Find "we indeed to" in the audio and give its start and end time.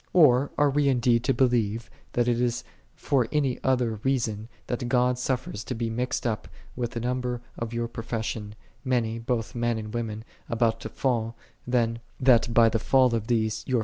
0.71-1.33